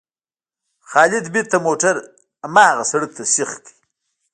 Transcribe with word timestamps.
خالد 0.89 1.25
بېرته 1.33 1.57
موټر 1.67 1.95
هماغه 2.45 2.83
سړک 2.91 3.11
ته 3.17 3.23
سیخ 3.33 3.51
کړ. 3.63 3.67